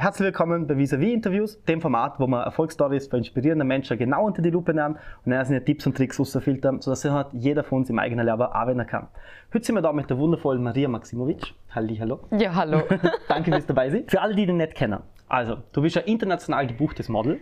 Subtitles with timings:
[0.00, 4.40] herzlich willkommen bei Vis-a-vis Interviews, dem Format, wo wir Erfolgsstories von inspirierenden Menschen genau unter
[4.40, 7.90] die Lupe nehmen und dann sind Tipps und Tricks rausfiltern, sodass halt jeder von uns
[7.90, 9.08] im eigenen Leben anwenden kann.
[9.52, 11.52] Heute sind wir da mit der wundervollen Maria Maximovic.
[11.74, 12.20] Halli, hallo.
[12.30, 12.80] Ja, hallo.
[13.28, 14.04] Danke fürs dabei sein.
[14.06, 15.00] Für alle, die dich nicht kennen.
[15.28, 17.38] Also, du bist ein international gebuchtes Model.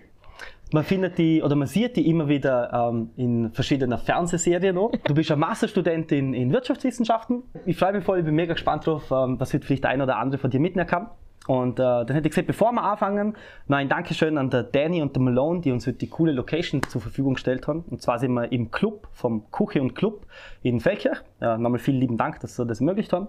[0.72, 4.90] Man findet die oder man sieht die immer wieder ähm, in verschiedenen Fernsehserien noch.
[5.04, 7.44] Du bist ein Masterstudentin in Wirtschaftswissenschaften.
[7.66, 10.02] Ich freue mich voll, ich bin mega gespannt drauf, ähm, was heute vielleicht der ein
[10.02, 11.08] oder andere von dir mitnehmen kann.
[11.48, 13.34] Und äh, dann hätte ich gesagt, bevor wir anfangen,
[13.68, 16.82] noch ein Dankeschön an der Danny und der Malone, die uns heute die coole Location
[16.82, 17.84] zur Verfügung gestellt haben.
[17.88, 20.26] Und zwar sind wir im Club vom Kuche und Club
[20.62, 21.22] in Feldkirch.
[21.40, 23.28] Ja, nochmal vielen lieben Dank, dass sie das ermöglicht haben.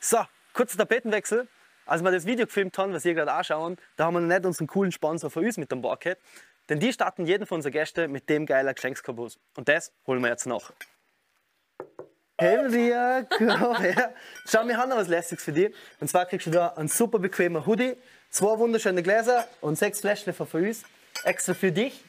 [0.00, 0.20] So,
[0.54, 1.48] kurzer Tapetenwechsel.
[1.84, 4.46] Als wir das Video gefilmt haben, was ihr gerade anschauen, da haben wir noch nicht
[4.46, 6.16] unseren coolen Sponsor von uns mit dem gehabt.
[6.70, 9.38] Denn die starten jeden von unseren Gästen mit dem geilen Geschenkskabus.
[9.58, 10.72] Und das holen wir jetzt noch.
[12.42, 14.10] Hey Maria, komm her.
[14.48, 15.72] Schau, wir haben noch was Lässiges für dich.
[16.00, 17.94] Und zwar kriegst du da einen super bequemen Hoodie,
[18.30, 20.82] zwei wunderschöne Gläser und sechs Fläschchen von uns.
[21.22, 22.02] Extra für dich.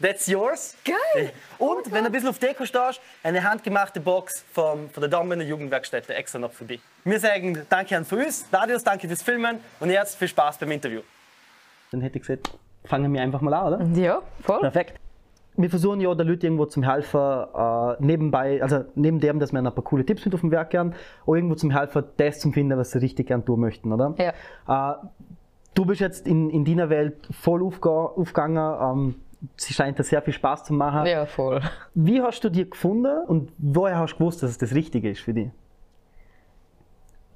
[0.00, 0.76] That's yours.
[0.82, 1.30] Geil!
[1.58, 5.38] Und wenn du ein bisschen auf Deko stehst, eine handgemachte Box vom, von der Damen
[5.38, 6.80] der Jugendwerkstätte extra noch für dich.
[7.04, 11.02] Wir sagen Danke an uns, Dadius, danke fürs Filmen und jetzt viel Spaß beim Interview.
[11.90, 12.50] Dann hätte ich gesagt,
[12.86, 14.00] fangen wir einfach mal an, oder?
[14.02, 14.60] Ja, voll.
[14.60, 14.98] Perfekt.
[15.56, 19.58] Wir versuchen ja den Leuten irgendwo zum helfen, äh, nebenbei, also neben dem, dass wir
[19.58, 22.52] ein paar coole Tipps mit auf dem Werk gern, auch irgendwo zum helfen, das zu
[22.52, 24.14] finden, was sie richtig gern tun möchten, oder?
[24.18, 24.92] Ja.
[24.92, 24.96] Äh,
[25.74, 28.56] du bist jetzt in, in deiner Welt voll aufge aufgegangen.
[28.80, 29.14] Ähm,
[29.56, 31.06] sie scheint da sehr viel Spaß zu machen.
[31.06, 31.60] Ja, voll.
[31.94, 35.20] Wie hast du dir gefunden und woher hast du gewusst, dass es das Richtige ist
[35.20, 35.50] für dich?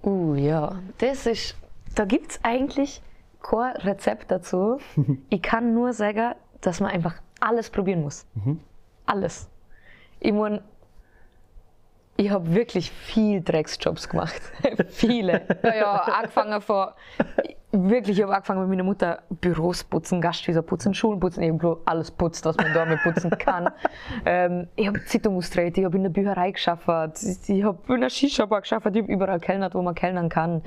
[0.03, 0.77] Uh, ja.
[0.99, 1.57] Das ist,
[1.95, 3.03] da gibt es eigentlich
[3.43, 4.79] kein Rezept dazu.
[5.31, 8.27] ich kann nur sagen, dass man einfach alles probieren muss.
[9.07, 9.49] Alles.
[10.21, 10.63] Ich meine,
[12.17, 14.41] ich habe wirklich viel Drecksjobs gemacht.
[14.89, 15.43] Viele.
[15.63, 16.89] Ja, ja, angefangen von,
[17.73, 22.11] wirklich, ich habe angefangen mit meiner Mutter Büros putzen, Gasthäuser putzen, Schulen putzen, irgendwo alles
[22.11, 23.71] putzt, was man da mit putzen kann.
[24.27, 26.87] ähm, ich habe Zeitung austreten, ich habe in der Bücherei geschafft,
[27.49, 30.63] ich habe in der Skischaubar geschafft, ich habe überall kellnert, wo man kellnern kann.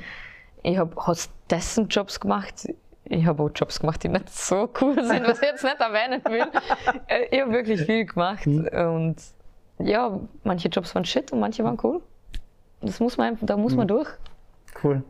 [0.63, 2.67] Ich habe Hostessen-Jobs gemacht.
[3.13, 6.21] Ich habe auch Jobs gemacht, die nicht so cool sind, was ich jetzt nicht erwähnen
[6.25, 6.45] will.
[7.07, 9.15] Äh, ich habe wirklich viel gemacht und
[9.79, 12.01] ja, manche Jobs waren shit und manche waren cool.
[12.81, 14.09] Das muss man, da muss man durch.
[14.83, 15.03] Cool.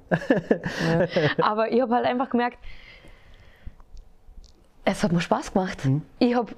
[1.42, 2.58] Aber ich habe halt einfach gemerkt,
[4.86, 5.88] es hat mir Spaß gemacht.
[6.20, 6.54] Ich habe,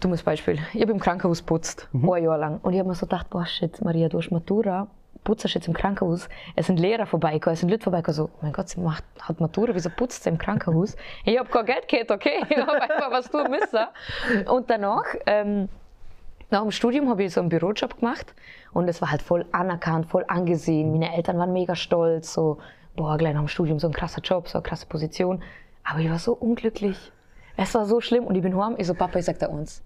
[0.00, 2.58] dummes Beispiel, ich habe im Krankenhaus putzt, ein Jahr lang.
[2.62, 4.88] Und ich habe mir so gedacht, boah shit, Maria, du hast Matura,
[5.28, 6.26] putzt jetzt im Krankenhaus.
[6.56, 9.74] Es sind Lehrer vorbeigekommen, es sind Leute vorbeigekommen, so, mein Gott, sie macht, hat Matura,
[9.74, 10.96] wieso putzt sie im Krankenhaus?
[11.26, 14.48] ich habe kein Geld gehabt, okay, ich habe einfach was tun müssen.
[14.48, 15.68] Und danach, ähm,
[16.48, 18.34] nach dem Studium habe ich so einen Bürojob gemacht
[18.72, 20.92] und es war halt voll anerkannt, voll angesehen.
[20.92, 22.56] Meine Eltern waren mega stolz, so,
[22.96, 25.42] boah, gleich nach dem Studium so ein krasser Job, so eine krasse Position.
[25.84, 27.12] Aber ich war so unglücklich.
[27.58, 29.82] Es war so schlimm und ich bin heim, ich so, Papa, ich sag dir uns.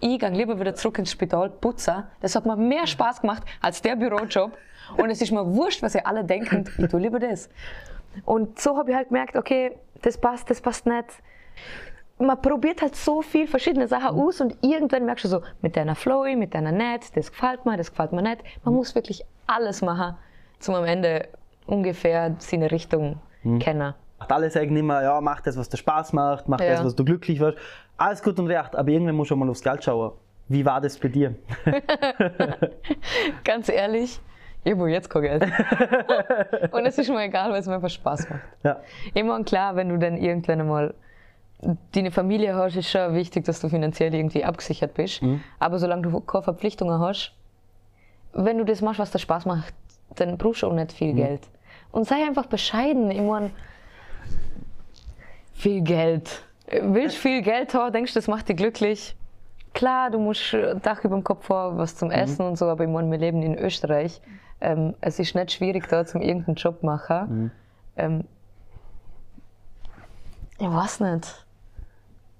[0.00, 2.04] Ich gehe lieber wieder zurück ins Spital, putzen.
[2.20, 4.56] Das hat mir mehr Spaß gemacht als der Bürojob.
[4.96, 7.48] Und es ist mir wurscht, was ihr alle denken, ich tue lieber das.
[8.24, 11.06] Und so habe ich halt gemerkt, okay, das passt, das passt nicht
[12.18, 15.94] man probiert halt so viel verschiedene Sachen aus und irgendwann merkst du so, mit deiner
[15.94, 18.42] Flowy, mit deiner Net, das gefällt mir, das gefällt mir nicht.
[18.64, 20.16] Man muss wirklich alles machen,
[20.58, 21.28] zum am Ende
[21.66, 23.20] ungefähr seine Richtung
[23.60, 23.94] kennen.
[24.18, 26.70] Macht alles eigentlich immer, ja, mach das, was dir Spaß macht, mach Ja.
[26.70, 27.58] das, was du glücklich wirst.
[27.98, 30.12] Alles gut und recht, aber irgendwann musst du mal aufs Geld schauen.
[30.48, 31.34] Wie war das bei dir?
[33.44, 34.20] Ganz ehrlich,
[34.64, 35.42] ich habe jetzt kein Geld.
[36.72, 38.40] und es ist mir egal, weil es mir einfach Spaß macht.
[38.62, 38.80] Ja.
[39.14, 40.94] Immer und klar, wenn du dann irgendwann einmal
[41.92, 45.20] deine Familie hast, ist schon wichtig, dass du finanziell irgendwie abgesichert bist.
[45.58, 47.32] Aber solange du keine Verpflichtungen hast,
[48.32, 49.74] wenn du das machst, was dir Spaß macht,
[50.16, 51.48] dann brauchst du auch nicht viel Geld.
[51.92, 53.10] Und sei einfach bescheiden.
[53.10, 53.50] Ich meine,
[55.56, 56.42] viel Geld.
[56.68, 59.16] Willst viel Geld haben, denkst du, das macht dich glücklich?
[59.72, 62.90] Klar, du musst Dach über dem Kopf haben, was zum Essen und so, aber ich
[62.90, 64.20] meine, wir leben in Österreich.
[64.60, 67.52] Ähm, es ist nicht schwierig, da zum irgendeinen Job machen.
[67.96, 68.24] Ähm,
[70.58, 71.46] ich weiß nicht.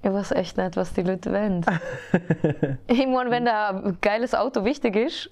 [0.03, 1.65] Ich weiß echt nicht, was die Leute wollen.
[2.87, 5.31] ich meine, wenn da ein geiles Auto wichtig ist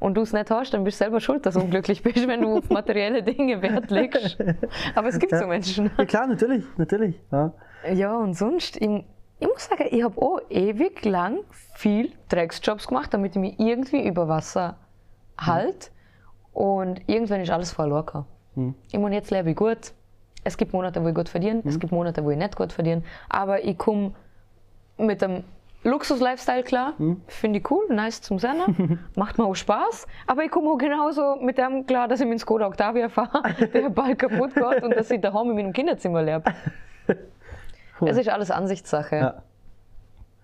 [0.00, 2.40] und du es nicht hast, dann bist du selber schuld, dass du unglücklich bist, wenn
[2.40, 4.38] du auf materielle Dinge Wert legst.
[4.94, 5.90] Aber es gibt so Menschen.
[5.96, 7.20] ja, klar, natürlich, natürlich.
[7.30, 7.52] Ja.
[7.92, 9.04] Ja, und sonst, ich,
[9.38, 11.38] ich muss sagen, ich habe auch ewig lang
[11.74, 14.76] viel Drecksjobs gemacht, damit ich mich irgendwie über Wasser
[15.38, 15.90] halte.
[16.52, 18.06] Und irgendwann ist alles verloren.
[18.06, 18.74] gegangen.
[18.90, 19.92] Ich meine, jetzt lebe ich gut.
[20.42, 23.02] Es gibt Monate, wo ich gut verdiene, es gibt Monate, wo ich nicht gut verdiene.
[23.28, 24.14] Aber ich komme
[24.96, 25.44] mit einem
[25.82, 26.94] Luxus-Lifestyle, klar.
[27.26, 28.98] Finde ich cool, nice zum Sehen.
[29.16, 30.06] Macht mir auch Spaß.
[30.26, 33.42] Aber ich komme auch genauso mit dem klar, dass ich mit dem Skoda Octavia fahre,
[33.72, 36.44] der bald kaputt geht und dass ich daheim in meinem Kinderzimmer lebe.
[38.00, 38.08] Cool.
[38.08, 39.16] Es ist alles Ansichtssache.
[39.16, 39.42] Ja, Ja.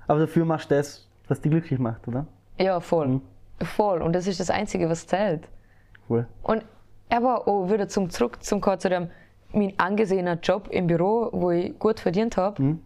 [0.08, 2.26] Aber dafür machst du das, was dich glücklich macht, oder?
[2.80, 3.20] voll.
[3.62, 4.02] Voll.
[4.02, 5.48] Und das ist das Einzige, was zählt.
[6.08, 6.26] Cool.
[6.42, 6.64] Und
[7.08, 9.10] aber auch wieder zum zurück zum zu dem
[9.52, 12.78] mein angesehener Job im Büro, wo ich gut verdient habe,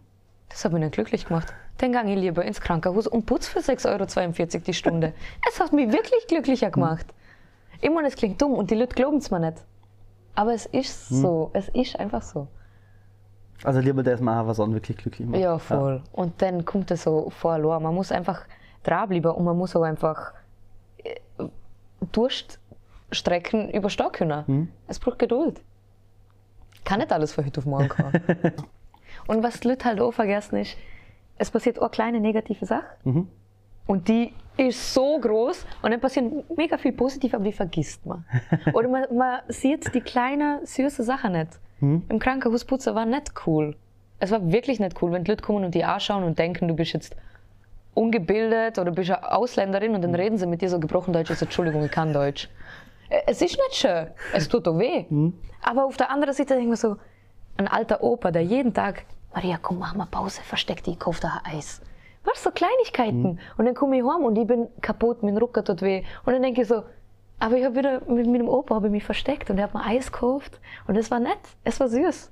[0.49, 1.53] das hat mich nicht glücklich gemacht.
[1.81, 5.13] Dann gehe ich lieber ins Krankenhaus und putze für 6,42 Euro die Stunde.
[5.49, 7.07] es hat mich wirklich glücklicher gemacht.
[7.81, 9.57] Ich meine, es klingt dumm und die Leute glauben es mir nicht.
[10.35, 11.49] Aber es ist so.
[11.53, 12.47] Es ist einfach so.
[13.63, 15.41] Also lieber das machen, was einen wirklich glücklich macht.
[15.41, 16.03] Ja, voll.
[16.11, 17.81] Und dann kommt es so verloren.
[17.81, 18.43] Man muss einfach
[18.83, 20.33] dranbleiben und man muss auch einfach
[21.03, 21.15] äh,
[22.11, 24.71] Durststrecken überstehen können.
[24.87, 25.61] Es braucht Geduld.
[26.85, 28.21] Kann nicht alles von heute auf morgen kommen.
[29.27, 30.77] und was die Leute halt auch vergessen ist,
[31.41, 32.85] es passiert auch eine kleine negative Sache.
[33.87, 38.23] Und die ist so groß und dann passieren mega viel positiv, aber die vergisst man.
[38.73, 41.59] Oder man, man sieht die kleinen, süßen Sachen nicht.
[42.09, 43.75] Im Krankenhaus putzen war nicht cool.
[44.19, 46.75] Es war wirklich nicht cool, wenn die Leute kommen und die anschauen und denken, du
[46.75, 47.15] bist jetzt
[47.95, 51.45] ungebildet oder bist eine Ausländerin und dann reden sie mit dir so gebrochen Deutsch, also
[51.45, 52.49] Entschuldigung, ich kann Deutsch.
[53.25, 55.05] Es ist nicht schön, es tut auch weh.
[55.63, 56.97] Aber auf der anderen Seite denke ich mir so,
[57.57, 61.19] ein alter Opa, der jeden Tag, Maria, komm, mach mal Pause, versteck dich, ich kauf
[61.19, 61.81] da Eis.
[62.23, 63.39] Was, so Kleinigkeiten.
[63.57, 66.03] Und dann komme ich heim und ich bin kaputt, mein Rücken tut weh.
[66.25, 66.83] Und dann denke ich so,
[67.39, 69.83] aber ich habe wieder mit meinem Opa habe ich mich versteckt und er hat mir
[69.83, 70.59] Eis gekauft.
[70.87, 72.31] Und es war nett, es war süß.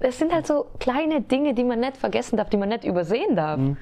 [0.00, 3.36] Es sind halt so kleine Dinge, die man nicht vergessen darf, die man nicht übersehen
[3.36, 3.60] darf.
[3.60, 3.76] W-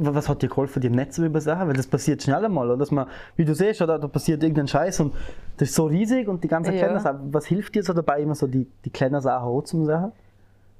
[0.00, 1.68] Was hat dir geholfen, dir nicht zu übersagen?
[1.68, 2.78] Weil das passiert schnell einmal, oder?
[2.78, 3.06] Dass man,
[3.36, 5.12] wie du siehst, oder, da passiert irgendein Scheiß und
[5.58, 6.84] das ist so riesig und die ganzen Ja.
[6.84, 7.34] kleinen Sachen.
[7.34, 10.12] Was hilft dir so dabei, immer so die, die kleinen Sachen auch zu sagen?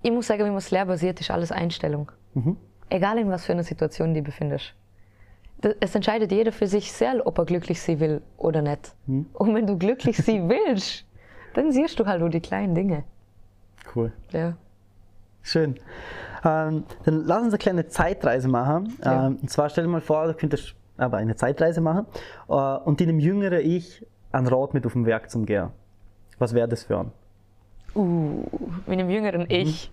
[0.04, 2.12] Ich muss sagen, wie man es lehrbasiert, ist alles Einstellung.
[2.90, 4.74] Egal in was für einer Situation du befindest.
[5.80, 8.94] Es entscheidet jeder für sich selbst, ob er glücklich sein will oder nicht.
[9.32, 11.06] Und wenn du glücklich sein willst,
[11.54, 13.04] dann siehst du halt nur die kleinen Dinge.
[13.96, 14.12] Cool.
[14.30, 14.58] Ja.
[15.40, 15.76] Schön.
[16.44, 18.94] Ähm, dann lass uns eine kleine Zeitreise machen.
[19.02, 19.28] Ja.
[19.28, 22.06] Ähm, und zwar stell dir mal vor, du könntest aber eine Zeitreise machen
[22.50, 25.70] äh, und deinem jüngeren Ich ein Rat mit auf den Werk zum Gehen.
[26.38, 27.12] Was wäre das für ein?
[27.94, 28.44] Uh,
[28.86, 29.90] mit einem jüngeren Ich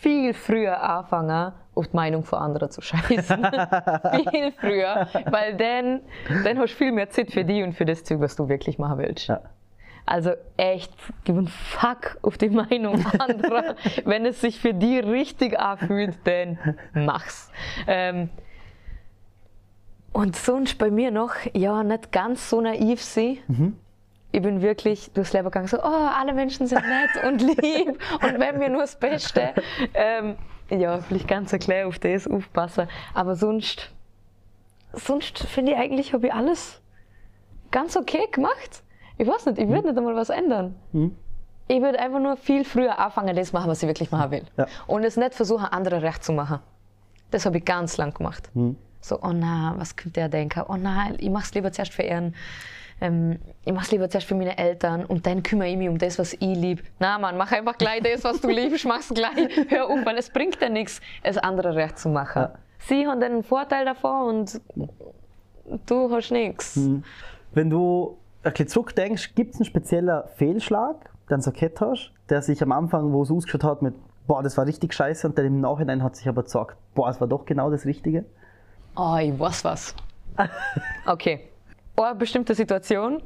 [0.00, 3.46] viel früher anfangen, auf die Meinung von anderen zu scheißen.
[4.30, 6.00] viel früher, weil dann,
[6.44, 8.78] dann hast du viel mehr Zeit für dich und für das Zeug, was du wirklich
[8.78, 9.28] machen willst.
[9.28, 9.40] Ja.
[10.04, 10.92] Also echt,
[11.24, 13.76] gib einen Fuck auf die Meinung anderer.
[14.04, 16.58] Wenn es sich für die richtig anfühlt, dann
[16.92, 17.50] mach's.
[17.86, 18.28] Ähm,
[20.12, 23.38] und sonst bei mir noch, ja, nicht ganz so naiv sein.
[24.32, 28.40] Ich bin wirklich durchs Leben gegangen, so, oh, alle Menschen sind nett und lieb und
[28.40, 29.52] wenn mir nur das Beste.
[29.94, 30.36] Ähm,
[30.70, 32.88] ja, vielleicht ganz erklären auf das aufpassen.
[33.12, 33.90] Aber sonst,
[34.94, 36.80] sonst finde ich eigentlich, habe ich alles
[37.70, 38.82] ganz okay gemacht.
[39.18, 40.74] Ich weiß nicht, ich würde nicht einmal was ändern.
[41.68, 44.44] Ich würde einfach nur viel früher anfangen, das machen, was ich wirklich machen will.
[44.56, 44.66] Ja.
[44.86, 46.60] Und es nicht versuchen, andere recht zu machen.
[47.30, 48.50] Das habe ich ganz lang gemacht.
[49.00, 50.64] So, oh nein, was könnte der denken?
[50.68, 52.34] Oh nein, ich mache es lieber zuerst für ihren.
[53.02, 55.98] Ähm, ich mache es lieber zuerst für meine Eltern und dann kümmere ich mich um
[55.98, 56.82] das, was ich liebe.
[57.00, 59.50] Na Mann, mach einfach gleich das, was du liebst, mach's gleich.
[59.68, 62.42] Hör auf, weil es bringt dir nichts, es andere recht zu machen.
[62.42, 62.54] Ja.
[62.78, 64.60] Sie haben einen Vorteil davon und
[65.86, 66.78] du hast nichts.
[67.52, 72.12] Wenn du ein bisschen zurückdenkst, gibt es einen speziellen Fehlschlag, den du so gehabt hast,
[72.28, 73.94] der sich am Anfang, wo es ausgeschaut hat, mit
[74.28, 77.20] boah, das war richtig scheiße und dann im Nachhinein hat sich aber gesagt, boah, es
[77.20, 78.24] war doch genau das Richtige?
[78.94, 79.94] Oh, ich weiß was.
[81.04, 81.51] Okay.
[81.94, 83.22] Eine bestimmte Situation,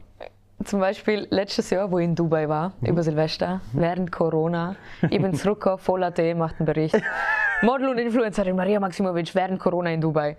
[0.65, 4.75] zum Beispiel letztes Jahr, wo ich in Dubai war, über Silvester, während Corona.
[5.09, 7.01] Ich bin zurückgekommen, voller Tee, macht einen Bericht.
[7.63, 10.37] Model und Influencerin Maria Maximovic während Corona in Dubai.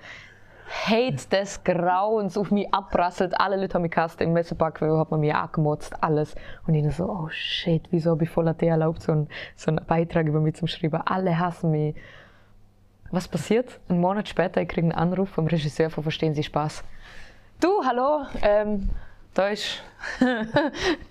[0.67, 3.39] Hate des Grauens auf mich abprasselt.
[3.39, 4.19] Alle Leute haben mich gehasst.
[4.19, 6.35] Im Messepark hat man mich angemotzt, alles.
[6.67, 9.85] Und ich so, oh shit, wieso habe ich voller Tee erlaubt, so einen, so einen
[9.85, 11.01] Beitrag über mich zu schreiben.
[11.05, 11.95] Alle hassen mich.
[13.09, 13.79] Was passiert?
[13.87, 16.83] Einen Monat später, ich kriege einen Anruf vom Regisseur von Verstehen Sie Spaß.
[17.59, 18.87] Du, hallo, ähm,
[19.33, 19.81] da ist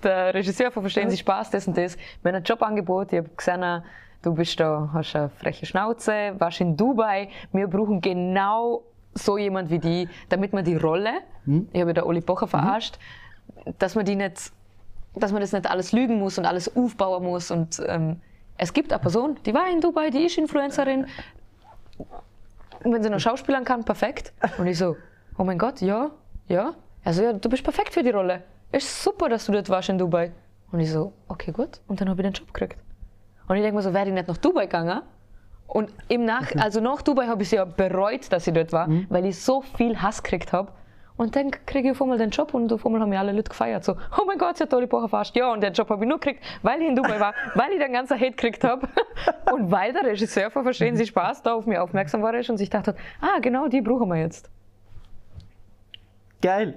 [0.05, 1.97] der Regisseur von Verstehen Sie Spaß, das und das.
[2.23, 3.83] Wir haben ein Jobangebot, ich habe gesehen,
[4.23, 7.31] du bist da, hast eine freche Schnauze, warst in Dubai.
[7.53, 11.15] Wir brauchen genau so jemand wie die, damit man die Rolle,
[11.73, 12.97] ich habe der Oli Pocher verarscht,
[13.81, 14.53] dass man die nicht,
[15.17, 17.51] dass man das nicht alles lügen muss und alles aufbauen muss.
[17.51, 18.21] Und ähm,
[18.57, 21.09] es gibt eine Person, die war in Dubai, die ist Influencerin,
[22.85, 24.33] und wenn sie noch Schauspielern kann, perfekt.
[24.59, 24.95] Und ich so,
[25.39, 26.13] oh mein Gott, ja,
[26.49, 26.75] ja.
[27.05, 28.43] Also ja, du bist perfekt für die Rolle.
[28.73, 30.33] Ist super, dass du dort warst in Dubai.
[30.73, 31.81] Und ich so, okay, gut.
[31.87, 32.79] Und dann habe ich den Job gekriegt.
[33.49, 35.03] Und ich denke mir so, wäre ich nicht nach Dubai gegangen
[35.69, 38.89] Und im Nach, also nach Dubai habe ich es ja bereut, dass ich dort war,
[38.89, 39.07] Mhm.
[39.09, 40.73] weil ich so viel Hass gekriegt habe.
[41.17, 43.49] Und dann kriege ich auf einmal den Job und auf einmal haben mich alle Leute
[43.49, 43.85] gefeiert.
[43.85, 45.35] So, oh mein Gott, sie hat tolle Woche fast.
[45.35, 47.79] Ja, und den Job habe ich nur gekriegt, weil ich in Dubai war, weil ich
[47.79, 48.87] den ganzen Hate gekriegt habe.
[49.51, 52.69] Und weil der Regisseur von Verstehen Sie Spaß da auf mich aufmerksam war und sich
[52.69, 54.51] dachte, ah, genau die brauchen wir jetzt.
[56.47, 56.75] Geil.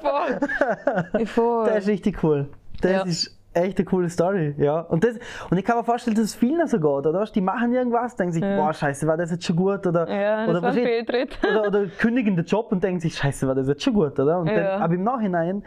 [0.00, 1.26] Voll.
[1.26, 1.64] Voll.
[1.68, 2.48] Das ist richtig cool.
[2.80, 3.02] Das Ja.
[3.04, 4.54] ist echt eine coole Story.
[4.58, 4.80] Ja.
[4.80, 5.16] Und, das,
[5.50, 7.24] und ich kann mir vorstellen, dass es vielen so geht, oder?
[7.34, 9.86] Die machen irgendwas, denken sich, boah, scheiße, war das jetzt schon gut?
[9.86, 11.38] Oder, Ja, das oder, Fehltritt.
[11.48, 14.42] oder, oder kündigen den Job und denken sich, scheiße, war das jetzt schon gut, oder?
[14.44, 14.54] Ja.
[14.54, 15.62] dann, aber im Nachhinein,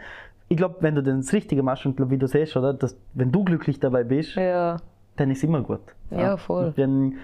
[0.48, 2.72] ich glaube, wenn du das Richtige machst und glaub, wie du siehst, oder?
[2.74, 4.76] Dass, wenn du glücklich dabei bist, Ja.
[5.18, 5.80] Dann ist immer gut.
[6.10, 6.72] Ja, voll.
[6.76, 7.16] Wenn,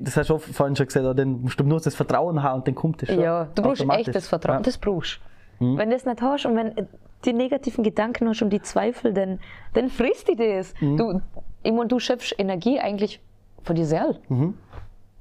[0.00, 2.74] das hast du vorhin schon gesagt, dann musst du nur das Vertrauen haben und dann
[2.74, 3.20] kommt es schon.
[3.20, 4.08] Ja, du brauchst automatisch.
[4.08, 4.58] echtes Vertrauen.
[4.58, 4.62] Ja.
[4.62, 5.20] Das brauchst
[5.60, 5.76] du.
[5.76, 6.86] Wenn du das nicht hast und wenn
[7.24, 9.38] die negativen Gedanken hast und die Zweifel, dann,
[9.72, 10.74] dann frisst die das.
[10.80, 11.22] Du,
[11.62, 13.20] ich meine, du schöpfst Energie eigentlich
[13.62, 14.20] von dir selbst.
[14.28, 14.54] Und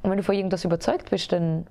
[0.02, 1.68] wenn du von irgendwas überzeugt bist, dann.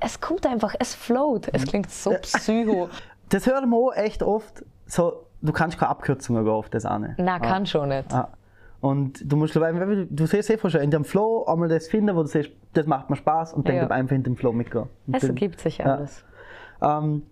[0.00, 1.48] Es kommt einfach, es float.
[1.52, 2.88] Es klingt so psycho.
[3.28, 4.62] Das hören wir auch echt oft.
[4.84, 7.14] So, du kannst keine Abkürzungen auf das eine.
[7.16, 8.12] Na, kann schon nicht.
[8.12, 8.28] Ah.
[8.82, 9.62] Und du musst, ich,
[10.10, 13.10] du, siehst eh schon, in dem Flow einmal das finden, wo du siehst, das macht
[13.10, 13.86] mir Spaß und dann Ja.
[13.86, 14.86] einfach in dem Flow mitgehen.
[15.06, 15.84] Und Es ergibt sich Ja.
[15.94, 16.24] alles.
[16.82, 17.22] Ähm,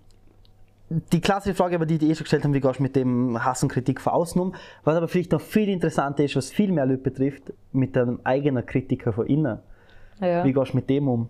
[1.12, 2.94] die klassische Frage, aber die, die ich eh schon gestellt haben, wie gehst du mit
[2.94, 4.54] dem Hass und Kritik von außen um?
[4.84, 8.64] Was aber vielleicht noch viel interessanter ist, was viel mehr Leute betrifft, mit einem eigenen
[8.64, 9.58] Kritiker von innen.
[10.20, 10.44] Ja.
[10.44, 11.28] Wie gehst du mit dem um?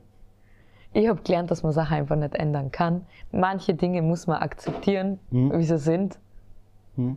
[0.92, 3.06] Ich habe gelernt, dass man Sachen einfach nicht ändern kann.
[3.32, 6.18] Manche Dinge muss man akzeptieren, wie sie sind.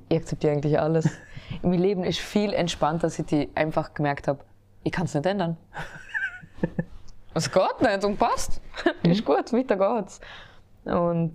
[0.10, 1.10] Ich akzeptiere eigentlich alles.
[1.62, 4.44] Mein Leben ist viel entspannter, seit ich einfach gemerkt habe,
[4.84, 5.58] ich kann es nicht ändern.
[7.36, 8.62] Es geht nicht und passt.
[9.02, 10.22] Ist gut, weiter geht's.
[10.86, 11.34] Und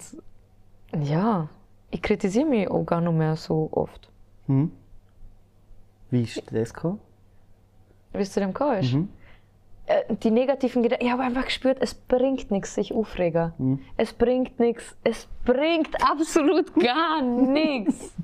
[0.97, 1.49] ja,
[1.91, 4.09] ich kritisiere mich auch gar nicht mehr so oft.
[6.11, 7.01] Wie ist das gekommen?
[8.13, 8.95] Wie es zu dem gekommen ist.
[8.95, 9.07] Äh,
[10.23, 13.81] Die negativen Gedanken, ich habe einfach gespürt, es bringt nichts, sich aufregen.
[13.97, 18.15] Es bringt nichts, es bringt absolut gar nichts.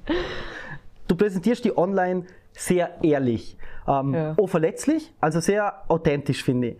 [1.08, 3.56] Du präsentierst die online sehr ehrlich,
[3.88, 4.34] ähm, Ja.
[4.38, 6.76] auch verletzlich, also sehr authentisch, finde ich.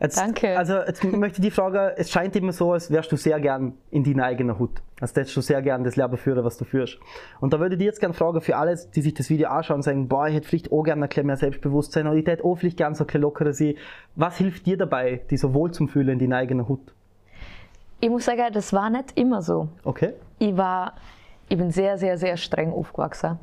[0.00, 0.56] Jetzt, Danke.
[0.56, 3.74] Also jetzt möchte ich die Frage, es scheint immer so, als wärst du sehr gern
[3.90, 4.82] in deiner eigenen Hut.
[5.00, 6.98] Als hättest du sehr gern das Leben führen, was du führst.
[7.40, 9.76] Und da würde ich dir jetzt gerne fragen, für alle, die sich das Video anschauen
[9.76, 12.44] und sagen, boah, ich hätte vielleicht auch gerne ein bisschen mehr Selbstbewusstsein oder ich hätte
[12.44, 13.74] auch vielleicht gerne so ein bisschen lockerer sein.
[14.14, 16.94] Was hilft dir dabei, die so wohl zum Fühlen in deiner eigenen Hut?
[18.00, 19.68] Ich muss sagen, das war nicht immer so.
[19.84, 20.12] Okay?
[20.38, 20.94] Ich war,
[21.48, 23.38] ich bin sehr, sehr, sehr streng aufgewachsen.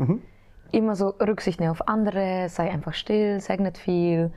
[0.73, 4.31] Immer so Rücksicht nehmen auf andere, sei einfach still, sag nicht viel.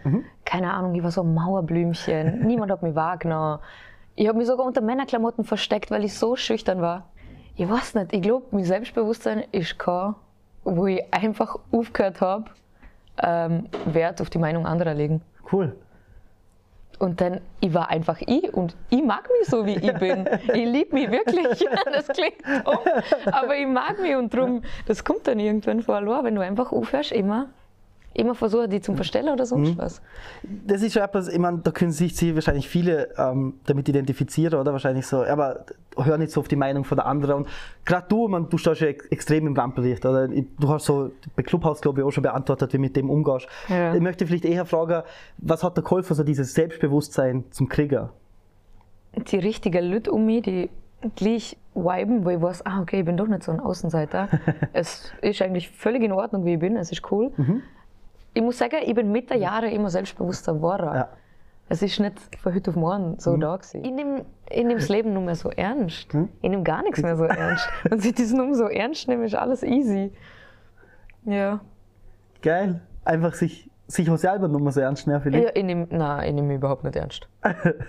[0.45, 2.41] Keine Ahnung, ich war so ein Mauerblümchen.
[2.47, 3.59] Niemand hat mich wahrgenommen.
[4.15, 7.09] Ich habe mich sogar unter Männerklamotten versteckt, weil ich so schüchtern war.
[7.57, 10.15] Ich weiß nicht, ich glaube, mein Selbstbewusstsein ist kein,
[10.63, 12.45] wo ich einfach aufgehört habe,
[13.23, 15.23] ähm, Wert auf die Meinung anderer legen.
[15.51, 15.75] Cool.
[16.99, 20.29] Und dann, ich war einfach ich und ich mag mich so, wie ich bin.
[20.49, 21.67] Ich liebe mich wirklich.
[21.87, 22.79] Das klingt dumm,
[23.33, 26.73] aber ich mag mich und darum, das kommt dann irgendwann vor allein, wenn du einfach
[26.73, 27.49] aufhörst, immer,
[28.17, 30.03] immer versuchen, die zum Verstellen oder sonst was.
[30.67, 34.73] Das ist schon etwas, ich meine, da können sich wahrscheinlich viele ähm, damit identifizieren, oder?
[34.73, 37.37] Wahrscheinlich so, aber hör nicht so auf die Meinung von der anderen.
[37.37, 37.49] Und
[37.85, 40.29] gerade du, man, du stehst ja ex extrem im Rampenlicht, oder?
[40.29, 43.49] Du hast so bei Clubhouse, glaube ich, auch schon beantwortet, wie mit dem umgehst.
[43.69, 43.95] Ja.
[43.95, 45.03] Ich möchte vielleicht eher fragen,
[45.39, 48.13] was hat der geholfen, so dieses Selbstbewusstsein zum Krieger?
[49.17, 50.71] Die richtigen Leute um mich, die
[51.15, 54.29] gleich viben, wo ich weiß, ah, okay, ich bin doch nicht so ein Außenseiter.
[54.73, 57.33] es ist eigentlich völlig in Ordnung, wie ich bin, es ist cool.
[58.37, 60.91] Ich muss sagen, ich bin mit der Jahre immer selbstbewusster geworden.
[60.95, 61.09] Ja.
[61.71, 63.83] Es ist nicht von heute auf morgen so da gewesen.
[63.83, 66.09] Ich nehme ich nehme das Leben nur mehr so ernst.
[66.43, 67.67] Ich nehme gar nichts mehr so ernst.
[67.91, 70.13] Und sich das nur so ernst nehmen, ist alles easy.
[71.25, 71.61] Ja.
[72.43, 72.83] Geil.
[73.07, 75.45] Einfach sich, sich auch selber nur mal so ernst nehmen, vielleicht.
[75.45, 77.27] ja ich nehme nein, ich nehme mich überhaupt nicht ernst.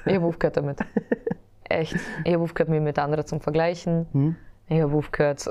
[0.06, 0.80] Ich habe aufgehört damit.
[1.66, 1.98] Echt.
[2.24, 4.38] Ich habe aufgehört, mich mit anderen zu vergleichen.
[4.70, 5.46] Ich habe aufgehört,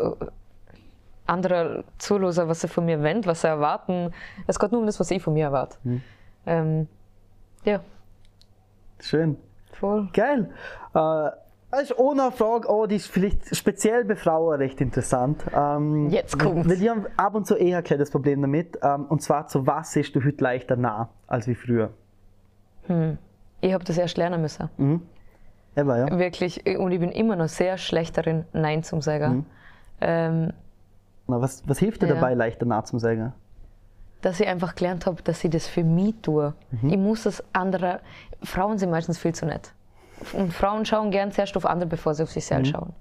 [1.27, 4.13] andere zuhören, was sie von mir wollen, was sie erwarten.
[4.47, 5.77] Es geht nur um das, was ich von mir erwarte.
[6.47, 6.89] Ähm,
[7.65, 7.81] ja,
[9.01, 9.37] Schön.
[9.73, 10.09] voll.
[10.13, 10.51] Geil.
[10.95, 11.31] Äh,
[11.83, 15.45] ist eine Frage, oh, die ist vielleicht speziell bei Frauen recht interessant.
[15.55, 16.69] Ähm, Jetzt kommt's.
[16.69, 18.79] Weil die haben ab und zu eher das Problem damit.
[18.83, 21.91] Ähm, und zwar, zu was siehst du heute leichter nah als wie früher?
[23.61, 24.71] Ich habe das erst lernen müssen.
[25.77, 26.19] Eben, ja.
[26.19, 26.65] Wirklich.
[26.79, 29.45] Und ich bin immer noch sehr schlecht darin, Nein zum sagen.
[30.01, 30.53] Ähm,
[31.27, 32.15] Na, was, was hilft dir Ja.
[32.15, 33.33] dabei, leichter nah zum sagen?
[34.23, 36.55] dass ich einfach gelernt habe, dass ich das für mich tue.
[36.83, 38.01] Ich muss das andere.
[38.43, 39.73] Frauen sind meistens viel zu nett.
[40.33, 42.93] Und Frauen schauen gern zuerst auf andere, bevor sie auf sich selbst schauen.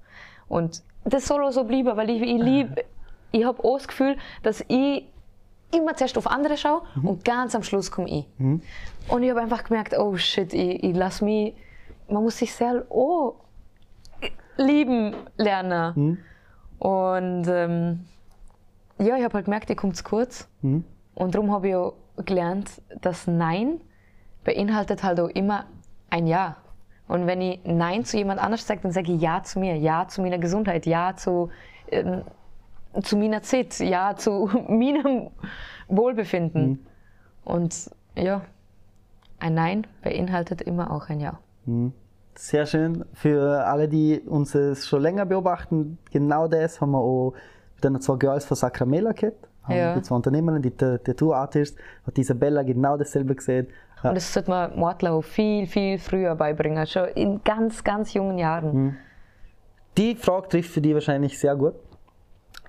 [0.46, 2.84] Und das soll auch so bleiben, weil ich, ich liebe,
[3.32, 5.08] ich habe auch das Gefühl, dass ich
[5.74, 8.26] immer zuerst auf andere schaue und ganz am Schluss komme ich.
[9.08, 11.54] Und ich habe einfach gemerkt, oh shit, ich, ich lasse mich,
[12.08, 13.34] man muss sich sehr oh,
[14.58, 16.18] lieben lernen.
[16.78, 18.04] Und ähm,
[18.98, 20.48] ja, ich habe halt gemerkt, ich komme zu kurz.
[21.14, 23.80] Und darum habe ich auch gelernt, dass Nein
[24.44, 25.66] beinhaltet halt auch immer
[26.10, 26.56] ein Ja.
[27.08, 30.08] Und wenn ich Nein zu jemand anders sage, dann sage ich Ja zu mir, Ja
[30.08, 31.50] zu meiner Gesundheit, Ja zu,
[31.90, 32.22] ähm,
[33.02, 35.30] zu meiner Zeit, Ja zu meinem
[35.88, 36.86] Wohlbefinden.
[37.44, 38.42] Und ja,
[39.38, 41.38] ein Nein beinhaltet immer auch ein Ja.
[42.34, 43.04] Sehr schön.
[43.14, 47.34] Für alle, die uns schon länger beobachten, genau das haben wir auch
[47.76, 49.48] mit den zwei Girls von Sacramela gehabt.
[49.64, 49.94] Haben Ja.
[49.94, 53.68] Die zwei Unternehmerinnen, die Tattoo-Artist, hat Isabella genau dasselbe gesehen.
[54.02, 58.38] Und das sollte man Mordler auch viel, viel früher beibringen, schon in ganz, ganz jungen
[58.38, 58.96] Jahren.
[59.96, 61.74] Die Frage trifft für die wahrscheinlich sehr gut.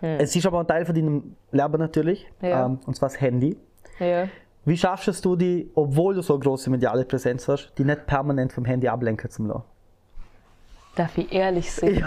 [0.01, 2.65] Es ist aber ein Teil von deinem Leben natürlich, Ja.
[2.65, 3.57] ähm, und zwar das Handy.
[3.99, 4.27] Ja.
[4.63, 8.53] Wie schaffst du die, obwohl du so eine große mediale Präsenz hast, die nicht permanent
[8.53, 9.63] vom Handy ablenken zu lassen?
[10.95, 12.03] Darf ich ehrlich sein?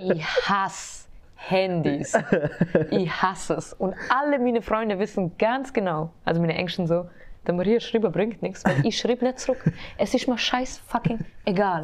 [0.00, 0.97] Ich hasse
[1.38, 2.12] Handys.
[2.90, 3.72] Ich hasse es.
[3.72, 7.08] Und alle meine Freunde wissen ganz genau, also meine Engsten so,
[7.46, 9.64] der Maria schreiben bringt nichts, weil ich schreibe nicht zurück.
[9.96, 11.82] Es ist mir scheiß fucking egal.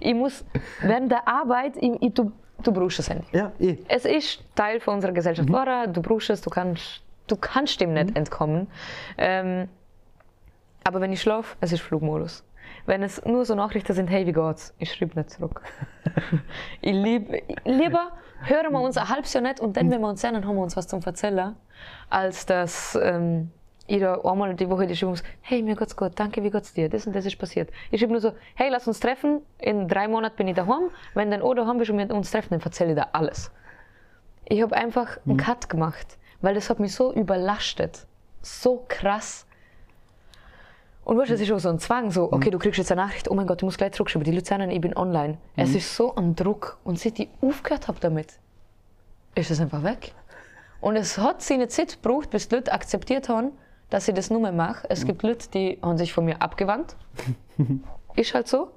[0.00, 0.44] Ich muss
[0.80, 2.32] während der Arbeit, ich, ich, du,
[2.62, 3.26] du brauchst das Handy.
[3.32, 3.78] Ja, ich.
[3.88, 5.92] Es ist Teil von unserer Gesellschaft geworden.
[5.92, 8.68] Du brauchst es, du kannst, du kannst dem nicht entkommen.
[9.18, 9.68] Ähm,
[10.84, 12.42] aber wenn ich schlafe, es ist Flugmodus.
[12.86, 14.74] Wenn es nur so Nachrichten sind, hey, wie geht's?
[14.78, 15.62] Ich schreibe nicht zurück.
[16.80, 18.12] ich lieb, lieber
[18.44, 20.56] hören wir uns ein halbes Jahr nicht und dann, wenn wir uns sehen, dann haben
[20.56, 21.54] wir uns was zum Erzählen,
[22.10, 23.50] als dass ähm,
[23.88, 26.88] da einmal die Woche die schreibe, muss, hey, mir geht's gut, danke, wie geht's dir?
[26.88, 27.70] Das und das ist passiert.
[27.90, 31.30] Ich schreibe nur so, hey, lass uns treffen, in drei Monaten bin ich daheim, wenn
[31.30, 33.50] dann auch daheim bist und wir uns treffen, dann erzähle ich dir alles.
[34.44, 38.06] Ich habe einfach einen Cut gemacht, weil das hat mich so überlastet.
[38.42, 39.46] So krass.
[41.04, 43.28] Und weißt, es ist auch so ein Zwang, so, okay, du kriegst jetzt eine Nachricht,
[43.28, 45.36] oh mein Gott, ich muss gleich zurückschreiben, die Luzerner, ich bin online.
[45.56, 46.78] Es ist so ein Druck.
[46.84, 48.34] Und seit ich aufgehört habe damit,
[49.34, 50.12] ist es einfach weg.
[50.80, 53.50] Und es hat seine Zeit gebraucht, bis die Leute akzeptiert haben,
[53.90, 54.86] dass ich das nur mehr mache.
[54.90, 56.94] Es gibt Leute, die haben sich von mir abgewandt.
[58.14, 58.70] ist halt so.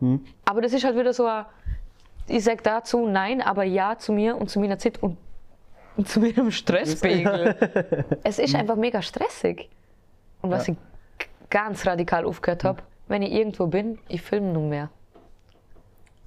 [0.45, 1.45] Aber das ist halt wieder so ein,
[2.27, 5.17] ich sage dazu nein, aber ja zu mir und zu meiner Zeit und,
[6.05, 7.55] zu meinem Stresspegel.
[8.23, 9.69] es ist einfach mega stressig.
[10.41, 10.73] Und was Ja.
[10.73, 10.79] ich
[11.55, 14.89] ganz radikal aufgehört habe, wenn ich irgendwo bin, ich filme nur mehr.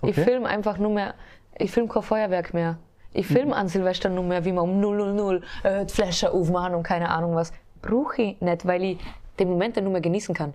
[0.02, 0.24] Ich Okay.
[0.24, 1.12] filme einfach nur mehr,
[1.58, 2.78] ich filme kein Feuerwerk mehr.
[3.12, 6.82] Ich filme an Silvester nur mehr, wie man um 000 äh, die Flasche aufmachen und
[6.82, 7.52] keine Ahnung was.
[7.82, 8.98] Brauche ich nicht, weil ich
[9.38, 10.54] den Moment dann nur mehr genießen kann.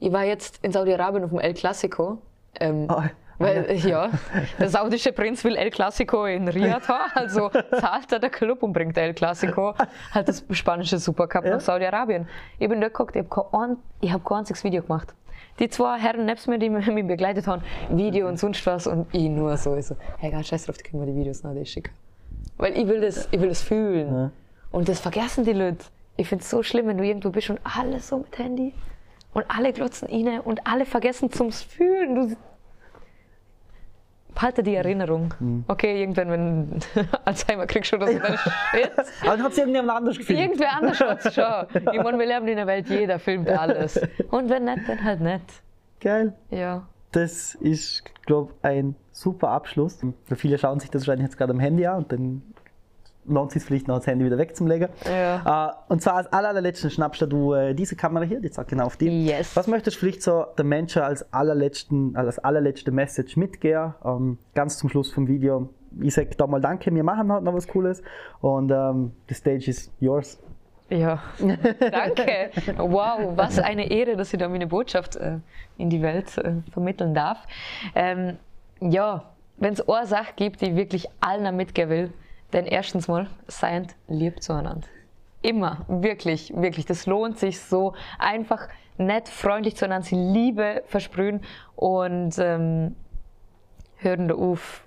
[0.00, 2.18] Ich war jetzt in Saudi-Arabien auf dem El Clasico.
[2.58, 3.04] Ähm, Ah,
[3.38, 4.10] weil, ja,
[4.58, 8.72] der saudische Prinz will El Clasico in Riyadh haben, also zahlt er der Club und
[8.72, 9.74] bringt El Clasico,
[10.12, 11.52] halt das spanische Supercup Ja.
[11.52, 12.26] nach Saudi-Arabien.
[12.58, 15.14] Ich bin dort geguckt, ich habe kein, ich hab kein einziges Video gemacht.
[15.60, 19.28] Die zwei Herren nebst mir, die mich begleitet haben, Video und sonst was und ich
[19.28, 21.64] nur so, ich so hey, ganz scheiß drauf, die können mir die Videos noch die
[21.66, 21.92] schicken.
[22.56, 24.12] Weil ich will das, ich will das fühlen.
[24.14, 24.30] Ja.
[24.70, 25.84] Und das vergessen die Leute.
[26.16, 28.74] Ich finde es so schlimm, wenn du irgendwo bist und alle so mit Handy
[29.32, 32.14] und alle glotzen inne und alle vergessen zum Fühlen.
[32.16, 32.36] Du
[34.38, 35.34] Behalte die Erinnerung.
[35.66, 36.80] Okay, irgendwann, wenn
[37.24, 38.38] Alzheimer kriegst oder so, dann
[38.70, 38.92] shit.
[39.22, 40.40] Aber dann hat es irgendjemand anders gefilmt.
[40.40, 41.44] Irgendwer anders hat's schon.
[41.92, 44.00] Ich meine, wir leben in der Welt, jeder filmt alles.
[44.30, 45.42] Und wenn nicht, dann halt nicht.
[45.98, 46.34] Geil.
[46.50, 46.86] Ja.
[47.10, 49.98] Das ist, glaube ich, ein super Abschluss.
[50.36, 52.42] Viele schauen sich das wahrscheinlich jetzt gerade am Handy an und dann
[53.28, 54.88] lohnt es sich vielleicht noch das Handy wieder wegzulegen.
[55.04, 55.68] Ja.
[55.68, 58.96] Äh, und zwar als allerletzten schnappst du äh, diese Kamera hier, die zeigt genau auf
[58.96, 59.26] die.
[59.26, 59.56] Yes.
[59.56, 63.94] Was möchtest du vielleicht so den Menschen als, allerletzten, als allerletzte Message mitgeben?
[64.04, 65.68] Ähm, ganz zum Schluss vom Video.
[66.00, 68.02] Ich sage da mal Danke, wir machen heute noch was Cooles
[68.40, 70.38] und ähm, the stage is yours.
[70.90, 72.50] Ja, danke.
[72.78, 75.38] Wow, was eine Ehre, dass ich da meine Botschaft äh,
[75.76, 77.38] in die Welt äh, vermitteln darf.
[77.94, 78.38] Ähm,
[78.80, 79.24] ja,
[79.58, 82.12] wenn es eine Sache gibt, die ich wirklich allen mitgeben will,
[82.50, 84.86] dann erstens mal, seid lieb zueinander.
[85.42, 86.86] Immer, wirklich, wirklich.
[86.86, 87.94] Das lohnt sich so.
[88.18, 91.42] Einfach nett, freundlich zueinander, sie Liebe versprühen
[91.76, 92.96] und ähm,
[93.98, 94.82] hören da auf,